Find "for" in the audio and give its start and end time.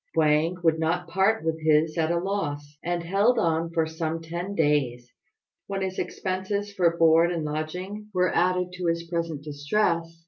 3.69-3.85, 6.73-6.97